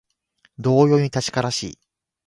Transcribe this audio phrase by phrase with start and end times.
[0.57, 1.79] 同様に確からしい